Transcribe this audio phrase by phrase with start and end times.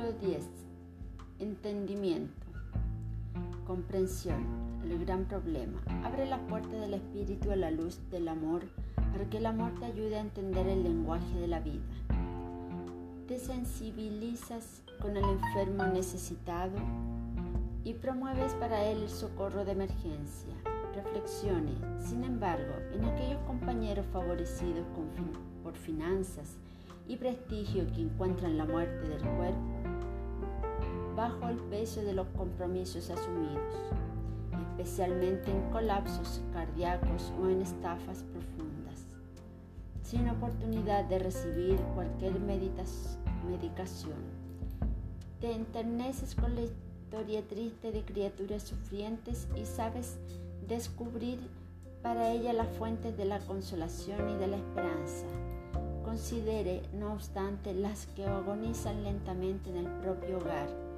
[0.00, 0.44] Capítulo 10.
[1.40, 2.46] Entendimiento.
[3.66, 4.46] Comprensión.
[4.82, 5.78] El gran problema.
[6.04, 8.62] Abre la puerta del espíritu a la luz del amor
[9.12, 11.82] para que el amor te ayude a entender el lenguaje de la vida.
[13.28, 16.78] Te sensibilizas con el enfermo necesitado
[17.84, 20.54] y promueves para él el socorro de emergencia.
[20.94, 24.86] Reflexione, sin embargo, en aquellos compañeros favorecidos
[25.62, 26.56] por finanzas
[27.06, 29.79] y prestigio que encuentran la muerte del cuerpo
[31.20, 33.74] bajo el peso de los compromisos asumidos,
[34.70, 39.04] especialmente en colapsos cardíacos o en estafas profundas,
[40.02, 44.16] sin oportunidad de recibir cualquier medicación.
[45.42, 50.16] Te enterneces con la historia triste de criaturas sufrientes y sabes
[50.68, 51.38] descubrir
[52.02, 55.26] para ella las fuentes de la consolación y de la esperanza.
[56.02, 60.90] Considere, no obstante, las que agonizan lentamente en el propio hogar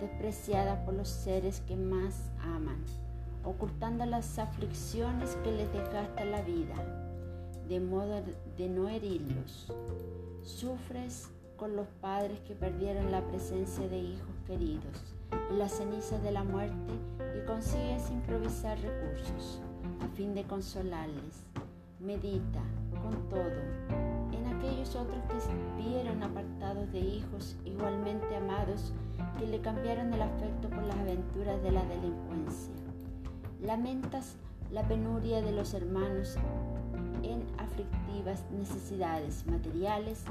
[0.00, 2.82] despreciada por los seres que más aman,
[3.44, 6.74] ocultando las aflicciones que les desgasta la vida,
[7.68, 8.22] de modo
[8.56, 9.72] de no herirlos.
[10.42, 15.16] Sufres con los padres que perdieron la presencia de hijos queridos
[15.50, 16.92] en las cenizas de la muerte
[17.36, 19.60] y consigues improvisar recursos
[20.00, 21.42] a fin de consolarles.
[21.98, 22.62] Medita,
[23.02, 23.75] con todo,
[24.96, 28.92] otros que vieron apartados de hijos igualmente amados
[29.38, 32.72] que le cambiaron el afecto por las aventuras de la delincuencia.
[33.62, 34.36] Lamentas
[34.72, 36.36] la penuria de los hermanos
[37.22, 40.24] en aflictivas necesidades materiales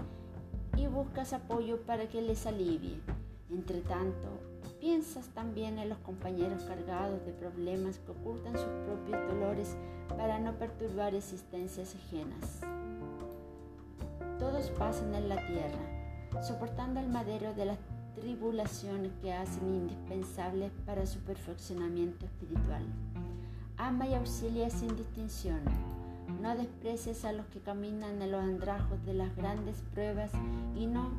[0.77, 2.99] y buscas apoyo para que les alivie.
[3.49, 4.27] Entre tanto,
[4.79, 9.77] piensas también en los compañeros cargados de problemas que ocultan sus propios dolores
[10.09, 12.61] para no perturbar existencias ajenas.
[14.39, 17.77] Todos pasan en la tierra, soportando el madero de las
[18.15, 22.83] tribulaciones que hacen indispensables para su perfeccionamiento espiritual.
[23.77, 25.59] Ama y auxilia sin distinción.
[26.41, 30.31] No desprecies a los que caminan en los andrajos de las grandes pruebas
[30.75, 31.11] y no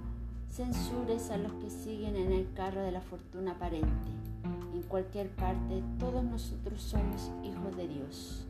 [0.50, 4.10] censures a los que siguen en el carro de la fortuna aparente.
[4.74, 8.46] En cualquier parte, todos nosotros somos hijos de Dios.